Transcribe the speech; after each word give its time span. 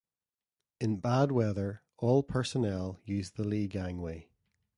In 0.79 0.99
bad 0.99 1.31
weather, 1.31 1.83
all 1.99 2.23
personnel 2.23 2.99
use 3.05 3.29
the 3.29 3.43
lee 3.43 3.67
gangway. 3.67 4.31